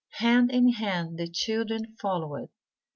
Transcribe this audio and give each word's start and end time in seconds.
Hand 0.17 0.49
in 0.49 0.69
hand 0.69 1.19
the 1.19 1.27
children 1.27 1.95
followed. 2.01 2.49